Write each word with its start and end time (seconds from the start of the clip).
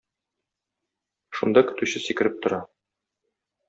Шунда 1.41 1.65
көтүче 1.71 2.05
сикереп 2.09 2.43
тора. 2.47 2.65